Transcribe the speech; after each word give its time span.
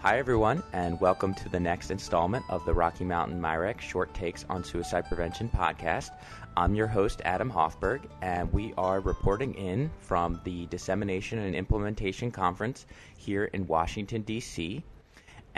Hi, 0.00 0.16
everyone, 0.16 0.62
and 0.72 1.00
welcome 1.00 1.34
to 1.34 1.48
the 1.48 1.58
next 1.58 1.90
installment 1.90 2.44
of 2.48 2.64
the 2.64 2.72
Rocky 2.72 3.02
Mountain 3.02 3.40
MIRECC 3.40 3.80
Short 3.80 4.14
Takes 4.14 4.44
on 4.48 4.62
Suicide 4.62 5.08
Prevention 5.08 5.48
podcast. 5.48 6.10
I'm 6.56 6.76
your 6.76 6.86
host, 6.86 7.20
Adam 7.24 7.50
Hoffberg, 7.50 8.02
and 8.22 8.52
we 8.52 8.72
are 8.78 9.00
reporting 9.00 9.54
in 9.54 9.90
from 9.98 10.40
the 10.44 10.66
Dissemination 10.66 11.40
and 11.40 11.52
Implementation 11.52 12.30
Conference 12.30 12.86
here 13.16 13.46
in 13.46 13.66
Washington, 13.66 14.22
D.C. 14.22 14.84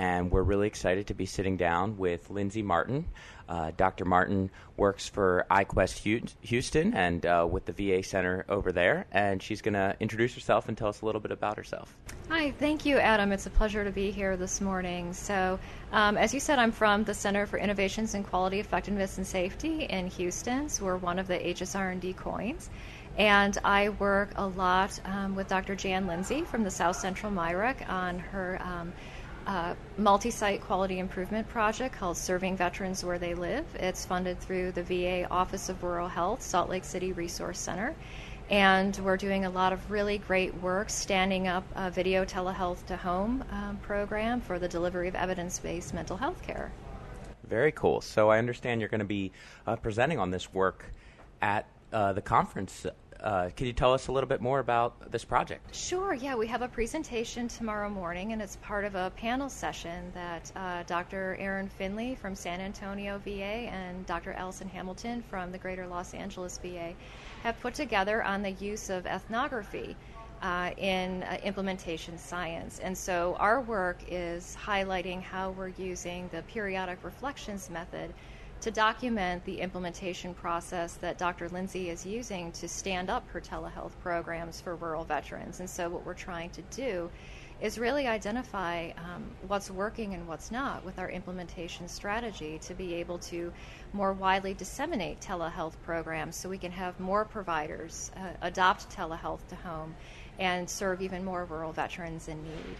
And 0.00 0.30
we're 0.30 0.44
really 0.44 0.66
excited 0.66 1.08
to 1.08 1.14
be 1.14 1.26
sitting 1.26 1.58
down 1.58 1.98
with 1.98 2.30
Lindsay 2.30 2.62
Martin. 2.62 3.04
Uh, 3.46 3.72
Dr. 3.76 4.06
Martin 4.06 4.50
works 4.78 5.06
for 5.06 5.44
iQuest 5.50 6.32
Houston 6.40 6.94
and 6.94 7.26
uh, 7.26 7.46
with 7.50 7.66
the 7.66 7.72
VA 7.74 8.02
Center 8.02 8.46
over 8.48 8.72
there, 8.72 9.04
and 9.12 9.42
she's 9.42 9.60
going 9.60 9.74
to 9.74 9.94
introduce 10.00 10.34
herself 10.34 10.68
and 10.68 10.78
tell 10.78 10.88
us 10.88 11.02
a 11.02 11.04
little 11.04 11.20
bit 11.20 11.32
about 11.32 11.58
herself. 11.58 11.94
Hi, 12.30 12.50
thank 12.52 12.86
you, 12.86 12.96
Adam. 12.96 13.30
It's 13.30 13.44
a 13.44 13.50
pleasure 13.50 13.84
to 13.84 13.90
be 13.90 14.10
here 14.10 14.38
this 14.38 14.62
morning. 14.62 15.12
So, 15.12 15.58
um, 15.92 16.16
as 16.16 16.32
you 16.32 16.40
said, 16.40 16.58
I'm 16.58 16.72
from 16.72 17.04
the 17.04 17.12
Center 17.12 17.44
for 17.44 17.58
Innovations 17.58 18.14
in 18.14 18.24
Quality, 18.24 18.58
Effectiveness, 18.58 19.18
and 19.18 19.26
Safety 19.26 19.82
in 19.82 20.06
Houston. 20.06 20.70
So, 20.70 20.86
we're 20.86 20.96
one 20.96 21.18
of 21.18 21.26
the 21.26 21.36
HSR&D 21.38 22.14
COINs. 22.14 22.70
And 23.18 23.58
I 23.64 23.90
work 23.90 24.30
a 24.36 24.46
lot 24.46 24.98
um, 25.04 25.34
with 25.34 25.48
Dr. 25.48 25.74
Jan 25.74 26.06
Lindsay 26.06 26.42
from 26.42 26.64
the 26.64 26.70
South 26.70 26.96
Central 26.96 27.30
MIRECC 27.30 27.86
on 27.86 28.18
her 28.18 28.58
um, 28.62 28.94
uh, 29.46 29.74
multi 29.96 30.30
site 30.30 30.60
quality 30.60 30.98
improvement 30.98 31.48
project 31.48 31.94
called 31.94 32.16
Serving 32.16 32.56
Veterans 32.56 33.04
Where 33.04 33.18
They 33.18 33.34
Live. 33.34 33.64
It's 33.74 34.04
funded 34.04 34.40
through 34.40 34.72
the 34.72 34.82
VA 34.82 35.28
Office 35.30 35.68
of 35.68 35.82
Rural 35.82 36.08
Health, 36.08 36.42
Salt 36.42 36.68
Lake 36.68 36.84
City 36.84 37.12
Resource 37.12 37.58
Center. 37.58 37.94
And 38.50 38.96
we're 38.98 39.16
doing 39.16 39.44
a 39.44 39.50
lot 39.50 39.72
of 39.72 39.90
really 39.90 40.18
great 40.18 40.54
work 40.60 40.90
standing 40.90 41.46
up 41.46 41.64
a 41.76 41.90
video 41.90 42.24
telehealth 42.24 42.84
to 42.86 42.96
home 42.96 43.44
um, 43.52 43.76
program 43.78 44.40
for 44.40 44.58
the 44.58 44.66
delivery 44.66 45.06
of 45.06 45.14
evidence 45.14 45.58
based 45.58 45.94
mental 45.94 46.16
health 46.16 46.42
care. 46.42 46.72
Very 47.48 47.72
cool. 47.72 48.00
So 48.00 48.28
I 48.28 48.38
understand 48.38 48.80
you're 48.80 48.88
going 48.90 49.00
to 49.00 49.04
be 49.04 49.32
uh, 49.66 49.76
presenting 49.76 50.18
on 50.18 50.30
this 50.30 50.52
work 50.52 50.84
at 51.40 51.66
uh, 51.92 52.12
the 52.12 52.22
conference 52.22 52.86
uh, 53.22 53.50
can 53.54 53.66
you 53.66 53.72
tell 53.72 53.92
us 53.92 54.08
a 54.08 54.12
little 54.12 54.28
bit 54.28 54.40
more 54.40 54.60
about 54.60 55.10
this 55.10 55.24
project? 55.24 55.74
Sure, 55.74 56.14
yeah. 56.14 56.34
We 56.34 56.46
have 56.46 56.62
a 56.62 56.68
presentation 56.68 57.48
tomorrow 57.48 57.90
morning, 57.90 58.32
and 58.32 58.40
it's 58.40 58.56
part 58.56 58.84
of 58.84 58.94
a 58.94 59.12
panel 59.16 59.48
session 59.48 60.10
that 60.14 60.50
uh, 60.56 60.82
Dr. 60.84 61.36
Erin 61.38 61.68
Finley 61.68 62.14
from 62.14 62.34
San 62.34 62.60
Antonio 62.60 63.18
VA 63.24 63.68
and 63.70 64.06
Dr. 64.06 64.32
Alison 64.32 64.68
Hamilton 64.68 65.22
from 65.28 65.52
the 65.52 65.58
Greater 65.58 65.86
Los 65.86 66.14
Angeles 66.14 66.58
VA 66.58 66.94
have 67.42 67.60
put 67.60 67.74
together 67.74 68.22
on 68.22 68.42
the 68.42 68.52
use 68.52 68.90
of 68.90 69.06
ethnography. 69.06 69.96
Uh, 70.42 70.70
in 70.78 71.22
uh, 71.24 71.36
implementation 71.44 72.16
science. 72.16 72.78
And 72.78 72.96
so 72.96 73.36
our 73.38 73.60
work 73.60 73.98
is 74.08 74.56
highlighting 74.58 75.20
how 75.20 75.50
we're 75.50 75.68
using 75.68 76.30
the 76.32 76.40
periodic 76.44 77.04
reflections 77.04 77.68
method 77.68 78.14
to 78.60 78.70
document 78.70 79.44
the 79.44 79.60
implementation 79.60 80.34
process 80.34 80.94
that 80.94 81.16
Dr. 81.16 81.48
Lindsay 81.48 81.88
is 81.88 82.04
using 82.04 82.52
to 82.52 82.68
stand 82.68 83.08
up 83.08 83.26
her 83.30 83.40
telehealth 83.40 83.92
programs 84.02 84.60
for 84.60 84.76
rural 84.76 85.04
veterans. 85.04 85.60
And 85.60 85.68
so, 85.68 85.88
what 85.88 86.04
we're 86.04 86.14
trying 86.14 86.50
to 86.50 86.62
do 86.70 87.10
is 87.60 87.78
really 87.78 88.06
identify 88.06 88.90
um, 88.96 89.30
what's 89.46 89.70
working 89.70 90.14
and 90.14 90.26
what's 90.26 90.50
not 90.50 90.84
with 90.84 90.98
our 90.98 91.10
implementation 91.10 91.86
strategy 91.88 92.58
to 92.58 92.74
be 92.74 92.94
able 92.94 93.18
to 93.18 93.52
more 93.92 94.12
widely 94.12 94.54
disseminate 94.54 95.20
telehealth 95.20 95.74
programs 95.82 96.36
so 96.36 96.48
we 96.48 96.56
can 96.56 96.72
have 96.72 96.98
more 96.98 97.24
providers 97.24 98.10
uh, 98.16 98.30
adopt 98.42 98.88
telehealth 98.90 99.46
to 99.48 99.56
home 99.56 99.94
and 100.38 100.68
serve 100.68 101.02
even 101.02 101.24
more 101.24 101.44
rural 101.44 101.72
veterans 101.72 102.28
in 102.28 102.42
need. 102.42 102.76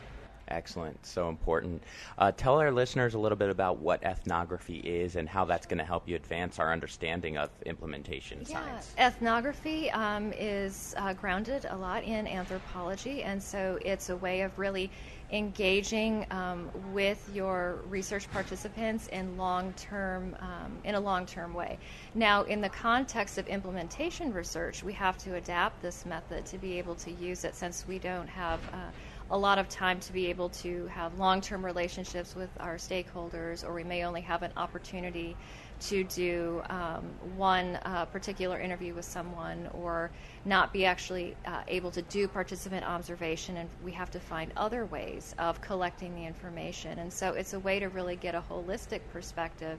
Excellent. 0.50 1.04
So 1.06 1.28
important. 1.28 1.82
Uh, 2.18 2.32
tell 2.32 2.58
our 2.58 2.72
listeners 2.72 3.14
a 3.14 3.18
little 3.18 3.38
bit 3.38 3.50
about 3.50 3.78
what 3.78 4.02
ethnography 4.02 4.78
is 4.78 5.16
and 5.16 5.28
how 5.28 5.44
that's 5.44 5.66
going 5.66 5.78
to 5.78 5.84
help 5.84 6.08
you 6.08 6.16
advance 6.16 6.58
our 6.58 6.72
understanding 6.72 7.38
of 7.38 7.50
implementation 7.66 8.40
yeah. 8.40 8.60
science. 8.60 8.94
Ethnography 8.98 9.90
um, 9.92 10.32
is 10.32 10.94
uh, 10.98 11.12
grounded 11.12 11.66
a 11.70 11.76
lot 11.76 12.02
in 12.02 12.26
anthropology, 12.26 13.22
and 13.22 13.40
so 13.42 13.78
it's 13.84 14.08
a 14.08 14.16
way 14.16 14.40
of 14.40 14.58
really 14.58 14.90
engaging 15.32 16.26
um, 16.32 16.68
with 16.92 17.30
your 17.32 17.78
research 17.88 18.28
participants 18.32 19.06
in 19.08 19.36
long-term 19.36 20.36
um, 20.40 20.76
in 20.84 20.96
a 20.96 21.00
long-term 21.00 21.54
way. 21.54 21.78
Now, 22.14 22.42
in 22.42 22.60
the 22.60 22.68
context 22.68 23.38
of 23.38 23.46
implementation 23.46 24.32
research, 24.32 24.82
we 24.82 24.92
have 24.94 25.16
to 25.18 25.36
adapt 25.36 25.80
this 25.82 26.04
method 26.04 26.46
to 26.46 26.58
be 26.58 26.78
able 26.78 26.96
to 26.96 27.12
use 27.12 27.44
it 27.44 27.54
since 27.54 27.86
we 27.86 28.00
don't 28.00 28.28
have 28.28 28.58
uh, 28.72 28.90
a 29.30 29.38
lot 29.38 29.58
of 29.58 29.68
time 29.68 30.00
to 30.00 30.12
be 30.12 30.26
able 30.26 30.48
to 30.48 30.86
have 30.86 31.18
long 31.18 31.40
term 31.40 31.64
relationships 31.64 32.34
with 32.34 32.50
our 32.58 32.76
stakeholders, 32.76 33.64
or 33.64 33.72
we 33.72 33.84
may 33.84 34.04
only 34.04 34.20
have 34.20 34.42
an 34.42 34.52
opportunity 34.56 35.36
to 35.80 36.04
do 36.04 36.62
um, 36.68 37.04
one 37.36 37.78
uh, 37.84 38.04
particular 38.06 38.60
interview 38.60 38.92
with 38.92 39.04
someone, 39.04 39.68
or 39.72 40.10
not 40.44 40.72
be 40.72 40.84
actually 40.84 41.36
uh, 41.46 41.62
able 41.68 41.90
to 41.90 42.02
do 42.02 42.28
participant 42.28 42.84
observation, 42.84 43.56
and 43.56 43.70
we 43.84 43.92
have 43.92 44.10
to 44.10 44.20
find 44.20 44.52
other 44.56 44.84
ways 44.86 45.34
of 45.38 45.60
collecting 45.60 46.14
the 46.14 46.26
information. 46.26 46.98
And 46.98 47.12
so 47.12 47.32
it's 47.32 47.54
a 47.54 47.60
way 47.60 47.78
to 47.78 47.88
really 47.88 48.16
get 48.16 48.34
a 48.34 48.42
holistic 48.50 49.00
perspective 49.12 49.78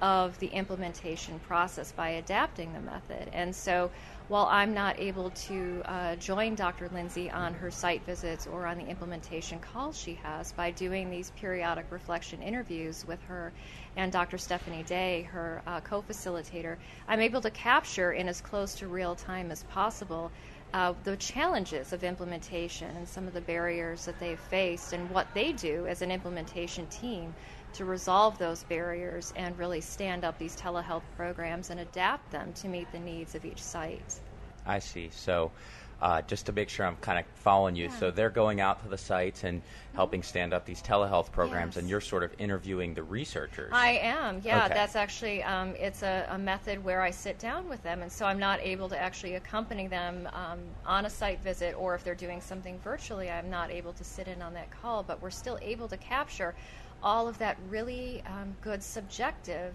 of 0.00 0.38
the 0.38 0.48
implementation 0.48 1.38
process 1.40 1.92
by 1.92 2.10
adapting 2.10 2.72
the 2.72 2.80
method. 2.80 3.28
And 3.32 3.54
so 3.54 3.90
while 4.28 4.46
I'm 4.50 4.72
not 4.72 4.98
able 4.98 5.30
to 5.30 5.82
uh, 5.84 6.16
join 6.16 6.54
Dr. 6.54 6.88
Lindsay 6.88 7.30
on 7.30 7.52
her 7.54 7.70
site 7.70 8.04
visits 8.06 8.46
or 8.46 8.66
on 8.66 8.78
the 8.78 8.86
implementation 8.86 9.58
calls 9.60 9.98
she 9.98 10.14
has 10.14 10.52
by 10.52 10.70
doing 10.70 11.10
these 11.10 11.30
periodic 11.30 11.86
reflection 11.90 12.40
interviews 12.42 13.04
with 13.06 13.22
her 13.24 13.52
and 13.96 14.10
Dr. 14.10 14.38
Stephanie 14.38 14.82
Day, 14.82 15.22
her 15.22 15.62
uh, 15.66 15.80
co 15.80 16.02
facilitator, 16.02 16.76
I'm 17.06 17.20
able 17.20 17.40
to 17.42 17.50
capture 17.50 18.12
in 18.12 18.28
as 18.28 18.40
close 18.40 18.74
to 18.76 18.88
real 18.88 19.14
time 19.14 19.50
as 19.50 19.62
possible. 19.64 20.32
Uh, 20.72 20.94
the 21.04 21.16
challenges 21.16 21.92
of 21.92 22.02
implementation 22.02 22.96
and 22.96 23.08
some 23.08 23.28
of 23.28 23.34
the 23.34 23.40
barriers 23.40 24.04
that 24.06 24.18
they've 24.18 24.40
faced, 24.40 24.92
and 24.92 25.08
what 25.08 25.28
they 25.32 25.52
do 25.52 25.86
as 25.86 26.02
an 26.02 26.10
implementation 26.10 26.86
team 26.88 27.32
to 27.74 27.84
resolve 27.84 28.38
those 28.38 28.62
barriers 28.64 29.32
and 29.36 29.58
really 29.58 29.80
stand 29.80 30.24
up 30.24 30.38
these 30.38 30.56
telehealth 30.56 31.02
programs 31.16 31.70
and 31.70 31.80
adapt 31.80 32.30
them 32.30 32.52
to 32.54 32.68
meet 32.68 32.90
the 32.92 32.98
needs 32.98 33.34
of 33.34 33.44
each 33.44 33.62
site. 33.62 34.20
I 34.66 34.78
see. 34.78 35.10
So, 35.10 35.50
uh, 36.00 36.22
just 36.22 36.46
to 36.46 36.52
make 36.52 36.68
sure 36.68 36.86
I'm 36.86 36.96
kind 36.96 37.18
of 37.18 37.24
following 37.36 37.76
you, 37.76 37.84
yeah. 37.84 37.98
so 37.98 38.10
they're 38.10 38.30
going 38.30 38.60
out 38.60 38.82
to 38.82 38.88
the 38.88 38.98
sites 38.98 39.44
and 39.44 39.62
helping 39.94 40.22
stand 40.22 40.52
up 40.52 40.64
these 40.64 40.82
telehealth 40.82 41.30
programs, 41.32 41.74
yes. 41.74 41.82
and 41.82 41.88
you're 41.88 42.00
sort 42.00 42.22
of 42.22 42.32
interviewing 42.38 42.94
the 42.94 43.02
researchers. 43.02 43.70
I 43.72 43.92
am. 44.02 44.40
Yeah, 44.44 44.64
okay. 44.66 44.74
that's 44.74 44.96
actually 44.96 45.42
um, 45.42 45.74
it's 45.78 46.02
a, 46.02 46.26
a, 46.30 46.38
method 46.38 46.82
where 46.82 47.00
I 47.00 47.10
sit 47.10 47.38
down 47.38 47.68
with 47.68 47.82
them, 47.82 48.02
and 48.02 48.10
so 48.10 48.26
I'm 48.26 48.38
not 48.38 48.60
able 48.60 48.88
to 48.88 48.98
actually 48.98 49.34
accompany 49.34 49.86
them 49.86 50.28
um, 50.32 50.60
on 50.84 51.06
a 51.06 51.10
site 51.10 51.42
visit, 51.42 51.74
or 51.78 51.94
if 51.94 52.04
they're 52.04 52.14
doing 52.14 52.40
something 52.40 52.78
virtually, 52.80 53.30
I'm 53.30 53.50
not 53.50 53.70
able 53.70 53.92
to 53.94 54.04
sit 54.04 54.28
in 54.28 54.42
on 54.42 54.52
that 54.54 54.70
call. 54.70 55.02
But 55.02 55.22
we're 55.22 55.30
still 55.30 55.58
able 55.62 55.88
to 55.88 55.96
capture 55.96 56.54
all 57.02 57.28
of 57.28 57.38
that 57.38 57.56
really 57.68 58.22
um, 58.26 58.56
good 58.62 58.82
subjective 58.82 59.74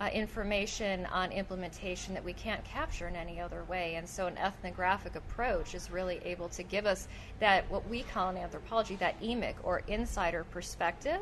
uh, 0.00 0.08
information 0.12 1.06
on 1.06 1.32
implementation 1.32 2.14
that 2.14 2.24
we 2.24 2.32
can't 2.32 2.62
capture 2.64 3.08
in 3.08 3.16
any 3.16 3.40
other 3.40 3.64
way. 3.64 3.96
And 3.96 4.08
so, 4.08 4.26
an 4.26 4.38
ethnographic 4.38 5.16
approach 5.16 5.74
is 5.74 5.90
really 5.90 6.20
able 6.24 6.48
to 6.50 6.62
give 6.62 6.86
us 6.86 7.08
that, 7.40 7.68
what 7.70 7.88
we 7.88 8.02
call 8.02 8.30
in 8.30 8.36
anthropology, 8.36 8.96
that 8.96 9.20
emic 9.20 9.54
or 9.62 9.82
insider 9.88 10.44
perspective. 10.44 11.20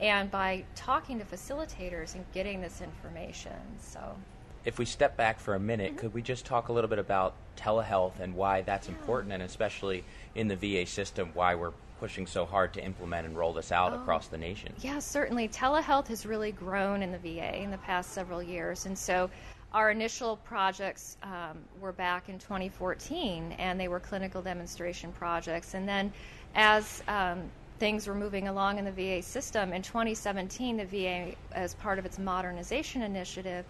And 0.00 0.30
by 0.30 0.64
talking 0.74 1.18
to 1.20 1.24
facilitators 1.24 2.14
and 2.14 2.24
getting 2.32 2.60
this 2.60 2.80
information. 2.80 3.52
So, 3.80 4.16
if 4.64 4.78
we 4.78 4.86
step 4.86 5.16
back 5.16 5.38
for 5.38 5.54
a 5.54 5.60
minute, 5.60 5.90
mm-hmm. 5.90 5.98
could 5.98 6.14
we 6.14 6.22
just 6.22 6.46
talk 6.46 6.68
a 6.68 6.72
little 6.72 6.88
bit 6.88 6.98
about 6.98 7.34
telehealth 7.56 8.18
and 8.20 8.34
why 8.34 8.62
that's 8.62 8.88
yeah. 8.88 8.94
important, 8.94 9.32
and 9.32 9.42
especially 9.42 10.04
in 10.34 10.48
the 10.48 10.56
VA 10.56 10.86
system, 10.86 11.30
why 11.34 11.54
we're 11.54 11.72
pushing 12.00 12.26
so 12.26 12.44
hard 12.44 12.72
to 12.74 12.84
implement 12.84 13.26
and 13.26 13.36
roll 13.36 13.52
this 13.52 13.72
out 13.72 13.92
oh, 13.92 13.96
across 13.96 14.28
the 14.28 14.38
nation. 14.38 14.72
Yeah, 14.80 14.98
certainly. 14.98 15.48
Telehealth 15.48 16.08
has 16.08 16.26
really 16.26 16.52
grown 16.52 17.02
in 17.02 17.12
the 17.12 17.18
VA 17.18 17.62
in 17.62 17.70
the 17.70 17.78
past 17.78 18.12
several 18.12 18.42
years. 18.42 18.86
And 18.86 18.96
so 18.96 19.30
our 19.72 19.90
initial 19.90 20.36
projects 20.38 21.16
um, 21.22 21.58
were 21.80 21.92
back 21.92 22.28
in 22.28 22.38
2014, 22.38 23.52
and 23.58 23.78
they 23.78 23.88
were 23.88 24.00
clinical 24.00 24.40
demonstration 24.40 25.12
projects. 25.12 25.74
And 25.74 25.88
then 25.88 26.12
as 26.54 27.02
um, 27.08 27.42
things 27.78 28.06
were 28.06 28.14
moving 28.14 28.48
along 28.48 28.78
in 28.78 28.84
the 28.84 28.92
VA 28.92 29.22
system, 29.22 29.72
in 29.72 29.82
2017, 29.82 30.76
the 30.76 30.84
VA, 30.84 31.34
as 31.52 31.74
part 31.74 31.98
of 31.98 32.06
its 32.06 32.18
modernization 32.18 33.02
initiative, 33.02 33.64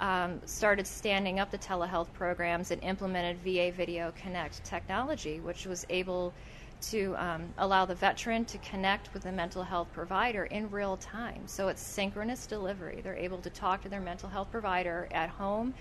um, 0.00 0.40
started 0.46 0.86
standing 0.86 1.40
up 1.40 1.50
the 1.50 1.58
telehealth 1.58 2.10
programs 2.14 2.70
and 2.70 2.82
implemented 2.82 3.36
VA 3.44 3.70
Video 3.70 4.12
Connect 4.16 4.64
technology, 4.64 5.40
which 5.40 5.66
was 5.66 5.84
able 5.90 6.32
to 6.82 7.14
um, 7.16 7.52
allow 7.58 7.84
the 7.84 7.94
veteran 7.94 8.44
to 8.46 8.58
connect 8.58 9.12
with 9.12 9.22
the 9.24 9.32
mental 9.32 9.62
health 9.62 9.88
provider 9.92 10.44
in 10.44 10.70
real 10.70 10.96
time. 10.96 11.46
So 11.46 11.68
it's 11.68 11.82
synchronous 11.82 12.46
delivery. 12.46 13.00
They're 13.02 13.16
able 13.16 13.38
to 13.38 13.50
talk 13.50 13.82
to 13.82 13.88
their 13.88 14.00
mental 14.00 14.28
health 14.28 14.50
provider 14.50 15.08
at 15.12 15.28
home 15.28 15.74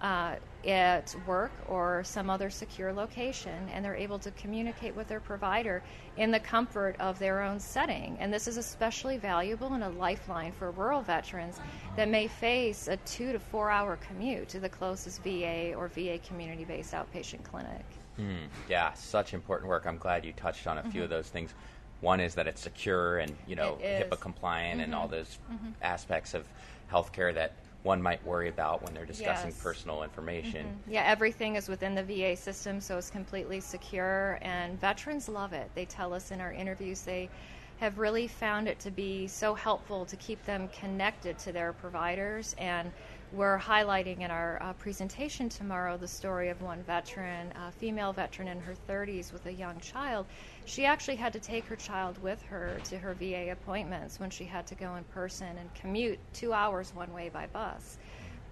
uh, 0.00 0.36
at 0.66 1.14
work 1.26 1.52
or 1.68 2.02
some 2.04 2.28
other 2.28 2.50
secure 2.50 2.92
location, 2.92 3.68
and 3.72 3.84
they're 3.84 3.94
able 3.94 4.18
to 4.18 4.30
communicate 4.32 4.94
with 4.96 5.06
their 5.06 5.20
provider 5.20 5.82
in 6.16 6.30
the 6.30 6.40
comfort 6.40 6.96
of 6.98 7.18
their 7.18 7.42
own 7.42 7.60
setting. 7.60 8.16
And 8.18 8.32
this 8.32 8.48
is 8.48 8.56
especially 8.56 9.16
valuable 9.16 9.74
and 9.74 9.84
a 9.84 9.88
lifeline 9.90 10.52
for 10.52 10.70
rural 10.72 11.02
veterans 11.02 11.60
that 11.96 12.08
may 12.08 12.26
face 12.26 12.88
a 12.88 12.96
two 12.98 13.32
to 13.32 13.38
four 13.38 13.70
hour 13.70 13.96
commute 13.96 14.48
to 14.48 14.60
the 14.60 14.68
closest 14.68 15.22
VA 15.22 15.72
or 15.74 15.88
VA 15.88 16.18
community 16.26 16.64
based 16.64 16.92
outpatient 16.92 17.44
clinic. 17.44 17.84
Hmm. 18.16 18.46
Yeah, 18.68 18.92
such 18.94 19.34
important 19.34 19.68
work. 19.68 19.86
I'm 19.86 19.98
glad 19.98 20.24
you 20.24 20.32
touched 20.32 20.66
on 20.66 20.78
a 20.78 20.80
mm-hmm. 20.80 20.90
few 20.90 21.02
of 21.04 21.10
those 21.10 21.28
things. 21.28 21.54
One 22.00 22.20
is 22.20 22.34
that 22.34 22.46
it's 22.46 22.60
secure 22.60 23.18
and 23.18 23.34
you 23.46 23.56
know 23.56 23.78
HIPAA 23.82 24.20
compliant 24.20 24.80
mm-hmm. 24.80 24.84
and 24.84 24.94
all 24.94 25.08
those 25.08 25.38
mm-hmm. 25.50 25.70
aspects 25.80 26.34
of 26.34 26.46
healthcare 26.90 27.34
that 27.34 27.52
one 27.86 28.02
might 28.02 28.22
worry 28.26 28.48
about 28.48 28.82
when 28.82 28.92
they're 28.92 29.06
discussing 29.06 29.50
yes. 29.50 29.62
personal 29.62 30.02
information. 30.02 30.66
Mm-hmm. 30.66 30.90
Yeah, 30.90 31.04
everything 31.06 31.54
is 31.54 31.68
within 31.68 31.94
the 31.94 32.02
VA 32.02 32.36
system, 32.36 32.80
so 32.80 32.98
it's 32.98 33.08
completely 33.08 33.60
secure, 33.60 34.38
and 34.42 34.78
veterans 34.78 35.28
love 35.28 35.52
it. 35.52 35.70
They 35.74 35.84
tell 35.84 36.12
us 36.12 36.32
in 36.32 36.40
our 36.40 36.52
interviews 36.52 37.02
they 37.02 37.30
have 37.78 37.98
really 37.98 38.26
found 38.26 38.66
it 38.68 38.78
to 38.80 38.90
be 38.90 39.28
so 39.28 39.54
helpful 39.54 40.04
to 40.06 40.16
keep 40.16 40.44
them 40.44 40.68
connected 40.68 41.38
to 41.38 41.52
their 41.52 41.72
providers 41.74 42.56
and 42.58 42.90
we're 43.32 43.58
highlighting 43.58 44.20
in 44.20 44.30
our 44.30 44.62
uh, 44.62 44.72
presentation 44.74 45.48
tomorrow 45.48 45.96
the 45.96 46.08
story 46.08 46.48
of 46.48 46.62
one 46.62 46.82
veteran, 46.84 47.52
a 47.56 47.72
female 47.72 48.12
veteran 48.12 48.48
in 48.48 48.60
her 48.60 48.74
30s 48.88 49.32
with 49.32 49.46
a 49.46 49.52
young 49.52 49.78
child. 49.80 50.26
She 50.64 50.84
actually 50.84 51.16
had 51.16 51.32
to 51.32 51.40
take 51.40 51.64
her 51.66 51.76
child 51.76 52.22
with 52.22 52.40
her 52.42 52.78
to 52.84 52.98
her 52.98 53.14
VA 53.14 53.50
appointments 53.50 54.20
when 54.20 54.30
she 54.30 54.44
had 54.44 54.66
to 54.68 54.74
go 54.74 54.94
in 54.94 55.04
person 55.04 55.58
and 55.58 55.74
commute 55.74 56.18
two 56.32 56.52
hours 56.52 56.94
one 56.94 57.12
way 57.12 57.28
by 57.28 57.46
bus. 57.46 57.98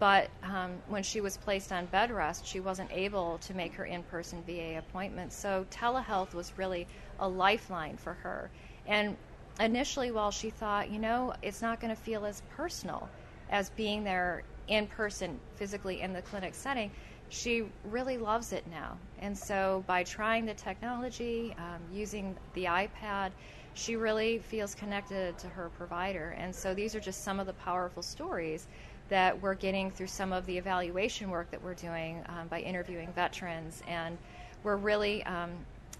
But 0.00 0.29
um, 0.43 0.73
when 0.88 1.05
she 1.05 1.20
was 1.20 1.37
placed 1.37 1.70
on 1.70 1.87
bed 1.87 2.11
rest, 2.11 2.44
she 2.44 2.59
wasn't 2.59 2.91
able 2.93 3.38
to 3.38 3.55
make 3.55 3.75
her 3.75 3.85
in 3.85 4.03
person 4.03 4.43
VA 4.44 4.77
appointments. 4.79 5.37
So 5.37 5.67
telehealth 5.70 6.35
was 6.35 6.53
really 6.59 6.87
a 7.20 7.29
lifeline 7.29 7.97
for 7.97 8.15
her. 8.15 8.50
And 8.87 9.17
initially, 9.61 10.11
while 10.11 10.32
she 10.32 10.50
thought, 10.50 10.91
you 10.91 10.99
know, 10.99 11.32
it's 11.43 11.62
not 11.62 11.81
going 11.81 11.94
to 11.94 12.00
feel 12.00 12.27
as 12.27 12.43
personal 12.56 13.09
as 13.50 13.70
being 13.70 14.03
there 14.03 14.43
in 14.69 14.87
person, 14.87 15.39
physically 15.57 16.01
in 16.01 16.13
the 16.13 16.23
clinic 16.23 16.55
setting, 16.55 16.91
she 17.29 17.65
really 17.85 18.19
loves 18.19 18.53
it 18.53 18.65
now. 18.71 18.97
And 19.19 19.37
so 19.37 19.85
by 19.87 20.05
trying 20.05 20.47
the 20.47 20.55
technology, 20.55 21.55
um, 21.59 21.81
using 21.93 22.37
the 22.55 22.65
iPad, 22.65 23.31
she 23.75 23.97
really 23.97 24.39
feels 24.39 24.75
connected 24.75 25.37
to 25.39 25.49
her 25.49 25.69
provider. 25.77 26.37
And 26.39 26.55
so 26.55 26.75
these 26.75 26.95
are 26.95 27.01
just 27.01 27.25
some 27.25 27.41
of 27.41 27.47
the 27.47 27.53
powerful 27.55 28.03
stories 28.03 28.69
that 29.09 29.41
we're 29.43 29.55
getting 29.55 29.91
through 29.91 30.07
some 30.07 30.33
of 30.33 30.47
the 30.47 30.57
evaluation 30.57 31.31
work 31.31 31.51
that 31.51 31.63
we're 31.63 31.75
doing 31.75 32.23
um, 32.29 32.49
by 32.49 32.61
interviewing 32.61 33.13
veterans. 33.15 33.83
And 33.89 34.17
we're 34.63 34.77
really, 34.77 35.25
um, 35.25 35.51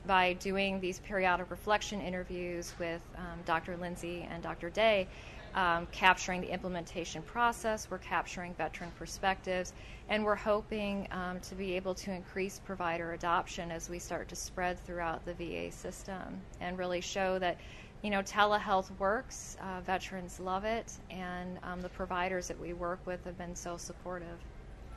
by 0.07 0.35
doing 0.35 0.81
these 0.81 1.01
periodic 1.01 1.51
reflection 1.51 2.01
interviews 2.01 2.73
with 2.79 3.01
um, 3.17 3.41
Dr. 3.45 3.77
Lindsay 3.77 4.27
and 4.31 4.43
Dr. 4.43 4.71
Day, 4.71 5.09
um, 5.55 5.87
capturing 5.93 6.41
the 6.41 6.53
implementation 6.53 7.23
process, 7.23 7.89
we're 7.91 7.99
capturing 7.99 8.55
veteran 8.55 8.91
perspectives, 8.99 9.73
and 10.09 10.25
we're 10.25 10.35
hoping 10.35 11.07
um, 11.11 11.41
to 11.41 11.55
be 11.55 11.75
able 11.77 11.95
to 11.95 12.13
increase 12.13 12.61
provider 12.65 13.13
adoption 13.13 13.71
as 13.71 13.89
we 13.89 13.99
start 13.99 14.29
to 14.29 14.37
spread 14.37 14.79
throughout 14.81 15.25
the 15.25 15.35
VA 15.35 15.71
system 15.71 16.41
and 16.61 16.77
really 16.77 17.01
show 17.01 17.39
that 17.39 17.59
you 18.03 18.11
know 18.11 18.21
telehealth 18.21 18.91
works, 18.99 19.57
uh, 19.63 19.81
veterans 19.81 20.41
love 20.41 20.65
it, 20.65 20.93
and 21.11 21.59
um, 21.63 21.81
the 21.81 21.89
providers 21.89 22.49
that 22.49 22.61
we 22.61 22.73
work 22.73 23.01
with 23.07 23.25
have 23.25 23.39
been 23.39 23.55
so 23.55 23.77
supportive. 23.77 24.39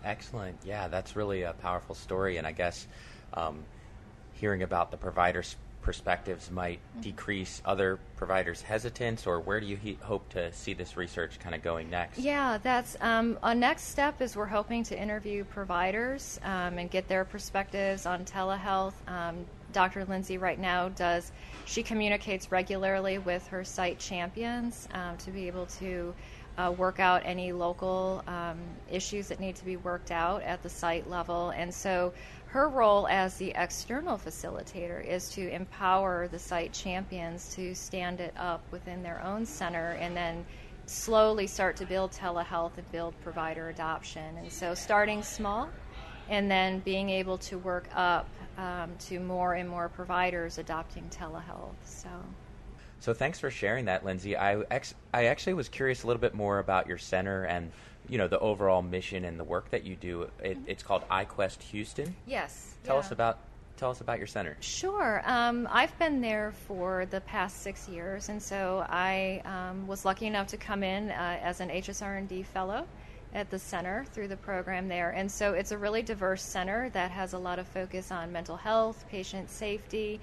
Excellent. 0.04 0.58
Yeah, 0.66 0.88
that's 0.88 1.16
really 1.16 1.44
a 1.44 1.54
powerful 1.54 1.96
story, 1.96 2.38
and 2.38 2.46
I 2.46 2.52
guess 2.52 2.88
um, 3.34 3.64
hearing 4.34 4.64
about 4.64 4.92
the 4.92 4.98
providers 4.98 5.56
perspectives 5.88 6.52
might 6.52 6.80
mm-hmm. 6.80 7.00
decrease 7.00 7.62
other 7.64 7.98
providers' 8.18 8.62
hesitance, 8.62 9.26
or 9.26 9.40
where 9.40 9.62
do 9.62 9.66
you 9.66 9.78
he- 9.78 9.98
hope 10.02 10.28
to 10.28 10.52
see 10.52 10.74
this 10.74 10.98
research 10.98 11.40
kind 11.40 11.56
of 11.56 11.64
going 11.64 11.90
next? 11.90 12.20
Yeah, 12.20 12.58
that's 12.62 12.98
um, 13.00 13.40
a 13.42 13.56
next 13.56 13.84
step 13.84 14.22
is 14.22 14.36
we're 14.36 14.48
hoping 14.48 14.84
to 14.84 15.02
interview 15.02 15.46
providers 15.46 16.42
um, 16.44 16.78
and 16.78 16.92
get 16.92 17.08
their 17.08 17.24
perspectives 17.24 18.06
on 18.06 18.26
telehealth. 18.26 18.96
Um, 19.08 19.46
Dr. 19.72 20.04
Lindsay 20.04 20.38
right 20.38 20.60
now 20.60 20.90
does 20.90 21.32
she 21.64 21.84
communicates 21.84 22.52
regularly 22.52 23.18
with 23.20 23.48
her 23.48 23.64
site 23.64 23.98
champions 23.98 24.90
um, 24.94 25.16
to 25.20 25.32
be 25.32 25.48
able 25.48 25.68
to 25.68 26.14
uh, 26.58 26.74
work 26.78 27.00
out 27.00 27.22
any 27.26 27.52
local 27.52 28.24
um, 28.28 28.58
issues 28.92 29.28
that 29.28 29.40
need 29.40 29.56
to 29.56 29.66
be 29.66 29.78
worked 29.78 30.12
out 30.12 30.42
at 30.42 30.64
the 30.64 30.70
site 30.70 31.10
level. 31.10 31.52
And 31.52 31.74
so 31.74 32.14
her 32.48 32.70
role 32.70 33.08
as 33.08 33.38
the 33.38 33.52
external 33.56 34.18
facilitator 34.18 35.06
is 35.06 35.30
to 35.32 35.50
empower 35.52 36.28
the 36.28 36.40
site 36.40 36.74
champions 36.74 37.54
to 37.56 37.76
stand 37.76 38.20
it 38.20 38.34
up 38.38 38.64
within 38.72 39.04
their 39.04 39.22
own 39.24 39.46
center 39.46 39.92
and 40.00 40.16
then 40.16 40.46
slowly 40.86 41.46
start 41.46 41.76
to 41.76 41.86
build 41.86 42.12
telehealth 42.12 42.78
and 42.78 42.92
build 42.92 43.14
provider 43.22 43.70
adoption. 43.70 44.38
And 44.38 44.52
so 44.52 44.74
starting 44.74 45.22
small 45.22 45.70
and 46.30 46.50
then 46.50 46.80
being 46.80 47.10
able 47.10 47.38
to 47.40 47.58
work 47.60 47.90
up 47.94 48.28
um, 48.58 48.92
to 49.00 49.20
more 49.20 49.54
and 49.54 49.70
more 49.70 49.90
providers 49.90 50.58
adopting 50.58 51.04
telehealth. 51.10 51.76
So. 51.84 52.10
So 53.00 53.14
thanks 53.14 53.40
for 53.40 53.52
sharing 53.52 53.86
that, 53.86 54.04
Lindsay. 54.04 54.36
I 54.36 54.62
ex- 54.72 54.96
I 55.14 55.26
actually 55.26 55.54
was 55.54 55.70
curious 55.70 56.04
a 56.04 56.08
little 56.08 56.22
bit 56.22 56.34
more 56.34 56.60
about 56.60 56.88
your 56.88 56.98
center 56.98 57.44
and 57.44 57.72
you 58.10 58.18
know 58.18 58.28
the 58.28 58.40
overall 58.40 58.82
mission 58.82 59.26
and 59.26 59.40
the 59.40 59.44
work 59.44 59.70
that 59.72 59.84
you 59.84 59.96
do. 59.96 60.24
It, 60.24 60.58
mm-hmm. 60.58 60.70
it's 60.70 60.84
called 60.84 61.08
iQuest 61.10 61.62
Houston. 61.64 62.16
Yes. 62.26 62.76
Tell 62.84 62.96
yeah. 62.96 63.00
us 63.00 63.12
about 63.12 63.40
tell 63.78 63.92
us 63.92 64.02
about 64.02 64.18
your 64.18 64.28
center. 64.28 64.58
Sure. 64.60 65.22
Um, 65.26 65.68
I've 65.72 65.98
been 66.00 66.20
there 66.20 66.52
for 66.68 67.06
the 67.06 67.22
past 67.22 67.62
six 67.62 67.88
years, 67.88 68.30
and 68.30 68.42
so 68.42 68.86
I 68.90 69.42
um, 69.46 69.86
was 69.86 70.04
lucky 70.04 70.26
enough 70.26 70.48
to 70.48 70.58
come 70.58 70.84
in 70.84 71.12
uh, 71.12 71.38
as 71.42 71.62
an 71.62 71.70
HSR&D 71.70 72.44
fellow 72.44 72.88
at 73.34 73.50
the 73.52 73.60
center 73.60 74.06
through 74.14 74.30
the 74.30 74.38
program 74.38 74.88
there. 74.88 75.12
And 75.12 75.32
so 75.32 75.54
it's 75.54 75.72
a 75.72 75.78
really 75.78 76.02
diverse 76.02 76.42
center 76.42 76.90
that 76.90 77.12
has 77.12 77.34
a 77.34 77.38
lot 77.38 77.60
of 77.60 77.68
focus 77.68 78.12
on 78.12 78.32
mental 78.32 78.58
health, 78.58 79.06
patient 79.10 79.50
safety, 79.50 80.20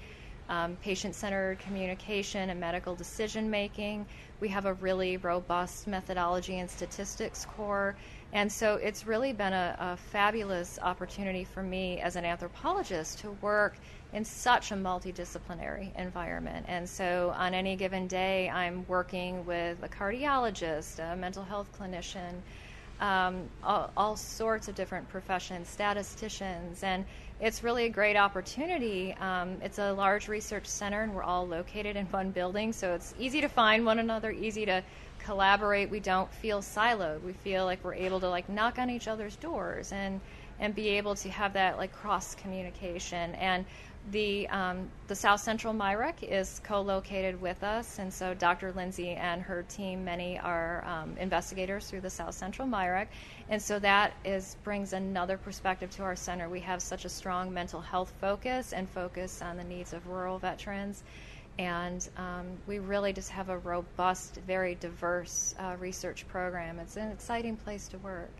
um, 0.49 0.77
patient 0.81 1.15
centered 1.15 1.59
communication 1.59 2.49
and 2.49 2.59
medical 2.59 2.95
decision 2.95 3.49
making. 3.49 4.05
We 4.39 4.47
have 4.49 4.65
a 4.65 4.73
really 4.73 5.17
robust 5.17 5.87
methodology 5.87 6.59
and 6.59 6.69
statistics 6.69 7.45
core. 7.45 7.95
And 8.33 8.51
so 8.51 8.75
it's 8.75 9.07
really 9.07 9.33
been 9.33 9.53
a, 9.53 9.77
a, 9.79 9.97
fabulous 9.97 10.77
opportunity 10.81 11.45
for 11.45 11.63
me 11.63 12.01
as 12.01 12.15
an 12.15 12.25
anthropologist 12.25 13.19
to 13.19 13.31
work 13.41 13.77
in 14.13 14.25
such 14.25 14.71
a 14.71 14.75
multidisciplinary 14.75 15.97
environment. 15.97 16.65
And 16.67 16.87
so 16.87 17.33
on 17.37 17.53
any 17.53 17.75
given 17.75 18.07
day, 18.07 18.49
I'm 18.49 18.85
working 18.87 19.45
with 19.45 19.81
a 19.83 19.89
cardiologist, 19.89 20.99
a 20.99 21.15
mental 21.15 21.43
health 21.43 21.69
clinician, 21.79 22.41
um, 22.99 23.43
all, 23.63 23.91
all, 23.97 24.15
sorts 24.15 24.67
of 24.67 24.75
different 24.75 25.07
professions, 25.09 25.67
statisticians, 25.67 26.83
and 26.83 27.05
it's 27.41 27.63
really 27.63 27.85
a 27.85 27.89
great 27.89 28.15
opportunity. 28.15 29.13
Um, 29.19 29.57
it's 29.61 29.79
a 29.79 29.91
large 29.91 30.27
research 30.27 30.65
center, 30.65 31.01
and 31.01 31.13
we're 31.13 31.23
all 31.23 31.45
located 31.45 31.95
in 31.95 32.05
one 32.07 32.31
building, 32.31 32.71
so 32.71 32.93
it's 32.93 33.13
easy 33.19 33.41
to 33.41 33.49
find 33.49 33.85
one 33.85 33.99
another, 33.99 34.31
easy 34.31 34.65
to 34.65 34.81
collaborate. 35.19 35.89
We 35.89 35.99
don't 35.99 36.31
feel 36.35 36.61
siloed. 36.61 37.21
We 37.23 37.33
feel 37.33 37.65
like 37.65 37.83
we're 37.83 37.95
able 37.95 38.19
to 38.21 38.29
like 38.29 38.47
knock 38.47 38.79
on 38.79 38.89
each 38.89 39.07
other's 39.07 39.35
doors 39.35 39.91
and 39.91 40.21
and 40.59 40.73
be 40.73 40.89
able 40.89 41.15
to 41.15 41.29
have 41.29 41.53
that 41.53 41.77
like 41.77 41.91
cross 41.91 42.35
communication. 42.35 43.35
And 43.35 43.65
the 44.11 44.47
um, 44.49 44.89
the 45.07 45.15
South 45.15 45.39
Central 45.39 45.73
MIRECC 45.73 46.23
is 46.23 46.61
co-located 46.63 47.41
with 47.41 47.63
us, 47.63 47.99
and 47.99 48.13
so 48.13 48.33
Dr. 48.33 48.71
Lindsay 48.73 49.09
and 49.09 49.41
her 49.41 49.63
team, 49.63 50.05
many 50.05 50.37
are 50.39 50.85
um, 50.85 51.15
investigators 51.17 51.89
through 51.89 52.01
the 52.01 52.09
South 52.09 52.33
Central 52.33 52.67
MIRECC, 52.67 53.07
and 53.49 53.61
so 53.61 53.79
that 53.79 54.13
is 54.23 54.57
brings 54.63 54.93
another 54.93 55.37
perspective 55.37 55.89
to 55.91 56.03
our 56.03 56.15
center. 56.15 56.49
We 56.49 56.59
have 56.61 56.81
such 56.81 57.05
a 57.05 57.09
strong 57.09 57.53
mental 57.53 57.81
health 57.81 58.13
focus 58.21 58.73
and 58.73 58.87
focus 58.89 59.41
on 59.41 59.57
the 59.57 59.63
needs 59.63 59.93
of 59.93 60.07
rural 60.07 60.37
veterans, 60.37 61.03
and 61.57 62.07
um, 62.17 62.45
we 62.67 62.79
really 62.79 63.13
just 63.13 63.29
have 63.31 63.49
a 63.49 63.57
robust, 63.57 64.39
very 64.45 64.75
diverse 64.75 65.55
uh, 65.57 65.75
research 65.79 66.27
program. 66.27 66.79
It's 66.79 66.97
an 66.97 67.11
exciting 67.11 67.57
place 67.57 67.87
to 67.87 67.97
work. 67.99 68.31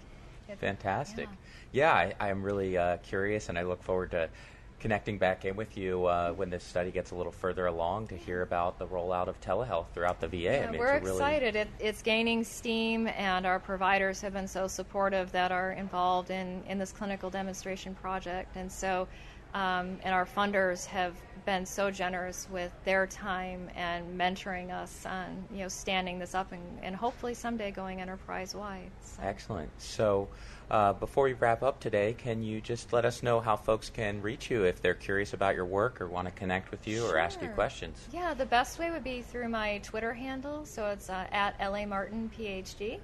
Fantastic. 0.59 1.27
Yeah, 1.71 2.07
yeah 2.07 2.13
I, 2.19 2.29
am 2.29 2.43
really 2.43 2.77
uh, 2.77 2.97
curious, 2.97 3.49
and 3.49 3.57
I 3.57 3.63
look 3.63 3.81
forward 3.81 4.11
to 4.11 4.29
connecting 4.79 5.17
back 5.17 5.45
in 5.45 5.55
with 5.55 5.77
you 5.77 6.05
uh, 6.05 6.31
when 6.31 6.49
this 6.49 6.63
study 6.63 6.91
gets 6.91 7.11
a 7.11 7.15
little 7.15 7.31
further 7.31 7.67
along 7.67 8.07
to 8.07 8.15
hear 8.15 8.41
about 8.41 8.77
the 8.77 8.87
rollout 8.87 9.27
of 9.27 9.39
telehealth 9.41 9.85
throughout 9.93 10.19
the 10.19 10.27
VA. 10.27 10.37
Yeah, 10.37 10.65
I 10.67 10.71
mean, 10.71 10.79
we're 10.79 10.95
excited. 10.95 11.55
It, 11.55 11.67
it's 11.79 12.01
gaining 12.01 12.43
steam, 12.43 13.07
and 13.07 13.45
our 13.45 13.59
providers 13.59 14.21
have 14.21 14.33
been 14.33 14.47
so 14.47 14.67
supportive 14.67 15.31
that 15.31 15.51
are 15.51 15.71
involved 15.71 16.29
in, 16.29 16.61
in 16.67 16.77
this 16.77 16.91
clinical 16.91 17.29
demonstration 17.29 17.95
project. 17.95 18.55
And 18.57 18.71
so, 18.71 19.07
um, 19.53 19.97
and 20.03 20.13
our 20.13 20.25
funders 20.25 20.85
have 20.85 21.13
been 21.45 21.65
so 21.65 21.91
generous 21.91 22.47
with 22.51 22.71
their 22.83 23.07
time 23.07 23.69
and 23.75 24.19
mentoring 24.19 24.71
us 24.71 25.05
on 25.05 25.45
you 25.51 25.59
know 25.59 25.67
standing 25.67 26.19
this 26.19 26.35
up 26.35 26.51
and, 26.51 26.61
and 26.81 26.95
hopefully 26.95 27.33
someday 27.33 27.71
going 27.71 28.01
enterprise 28.01 28.55
wide. 28.55 28.91
So. 29.01 29.23
Excellent. 29.23 29.69
So. 29.77 30.27
Uh, 30.69 30.93
before 30.93 31.25
we 31.25 31.33
wrap 31.33 31.61
up 31.61 31.79
today, 31.79 32.15
can 32.17 32.41
you 32.41 32.59
just 32.59 32.91
let 32.91 33.05
us 33.05 33.21
know 33.21 33.39
how 33.39 33.55
folks 33.55 33.91
can 33.91 34.19
reach 34.21 34.49
you 34.49 34.63
if 34.63 34.81
they're 34.81 34.95
curious 34.95 35.33
about 35.33 35.53
your 35.53 35.65
work 35.65 36.01
or 36.01 36.07
want 36.07 36.27
to 36.27 36.31
connect 36.31 36.71
with 36.71 36.87
you 36.87 37.01
sure. 37.01 37.13
or 37.13 37.17
ask 37.19 37.39
you 37.39 37.47
questions? 37.49 37.99
Yeah, 38.11 38.33
the 38.33 38.47
best 38.47 38.79
way 38.79 38.89
would 38.89 39.03
be 39.03 39.21
through 39.21 39.49
my 39.49 39.77
Twitter 39.83 40.11
handle. 40.11 40.65
So 40.65 40.87
it's 40.87 41.07
uh, 41.07 41.27
at 41.31 41.55
LA 41.59 41.85
Martin 41.85 42.31
PhD. 42.35 42.99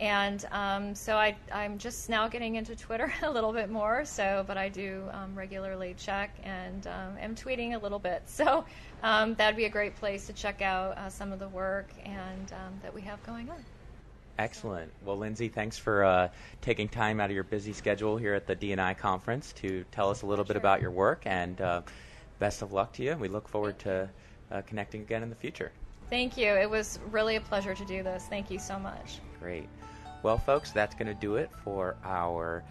And 0.00 0.44
um, 0.52 0.94
so 0.94 1.16
I, 1.16 1.36
I'm 1.52 1.76
just 1.76 2.08
now 2.08 2.28
getting 2.28 2.54
into 2.54 2.76
Twitter 2.76 3.12
a 3.22 3.30
little 3.30 3.52
bit 3.52 3.70
more. 3.70 4.04
So, 4.04 4.44
but 4.46 4.56
I 4.56 4.68
do 4.68 5.04
um, 5.12 5.34
regularly 5.34 5.94
check 5.98 6.36
and 6.44 6.86
um, 6.86 7.18
am 7.20 7.34
tweeting 7.34 7.74
a 7.74 7.78
little 7.78 7.98
bit. 7.98 8.22
So 8.38 8.64
um, 9.02 9.34
that'd 9.34 9.56
be 9.56 9.64
a 9.64 9.68
great 9.68 9.96
place 9.96 10.26
to 10.28 10.32
check 10.32 10.62
out 10.62 10.96
uh, 10.96 11.10
some 11.10 11.32
of 11.32 11.40
the 11.40 11.48
work 11.48 11.88
and 12.04 12.52
um, 12.52 12.78
that 12.82 12.94
we 12.94 13.00
have 13.00 13.20
going 13.24 13.50
on. 13.50 13.56
Excellent. 14.38 14.92
Well, 15.04 15.16
Lindsay, 15.16 15.48
thanks 15.48 15.76
for 15.76 16.04
uh, 16.04 16.28
taking 16.60 16.88
time 16.88 17.18
out 17.18 17.30
of 17.30 17.34
your 17.34 17.42
busy 17.42 17.72
schedule 17.72 18.16
here 18.16 18.34
at 18.34 18.46
the 18.46 18.54
D&I 18.54 18.94
conference 18.94 19.52
to 19.54 19.84
tell 19.90 20.08
us 20.08 20.22
a 20.22 20.26
little 20.26 20.44
bit 20.44 20.56
about 20.56 20.80
your 20.80 20.92
work. 20.92 21.22
And 21.26 21.60
uh, 21.60 21.82
best 22.38 22.62
of 22.62 22.72
luck 22.72 22.92
to 22.94 23.02
you. 23.02 23.16
We 23.16 23.26
look 23.26 23.48
forward 23.48 23.78
to 23.80 24.08
uh, 24.52 24.62
connecting 24.62 25.00
again 25.02 25.24
in 25.24 25.30
the 25.30 25.36
future. 25.36 25.72
Thank 26.10 26.36
you. 26.36 26.46
It 26.46 26.68
was 26.68 26.98
really 27.10 27.36
a 27.36 27.40
pleasure 27.40 27.74
to 27.74 27.84
do 27.84 28.02
this. 28.02 28.26
Thank 28.28 28.50
you 28.50 28.58
so 28.58 28.78
much. 28.78 29.18
Great. 29.40 29.68
Well, 30.22 30.38
folks, 30.38 30.72
that's 30.72 30.94
going 30.94 31.06
to 31.06 31.14
do 31.14 31.36
it 31.36 31.50
for 31.62 31.96
our 32.04 32.64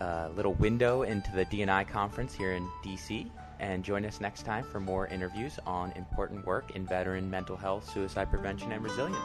uh, 0.00 0.28
little 0.34 0.54
window 0.54 1.02
into 1.02 1.30
the 1.32 1.44
D&I 1.44 1.84
conference 1.84 2.34
here 2.34 2.52
in 2.52 2.68
DC. 2.84 3.30
And 3.60 3.84
join 3.84 4.06
us 4.06 4.20
next 4.20 4.42
time 4.42 4.64
for 4.64 4.80
more 4.80 5.06
interviews 5.08 5.58
on 5.66 5.92
important 5.92 6.46
work 6.46 6.74
in 6.74 6.86
veteran 6.86 7.28
mental 7.28 7.56
health, 7.56 7.90
suicide 7.90 8.30
prevention, 8.30 8.72
and 8.72 8.82
resilience. 8.82 9.18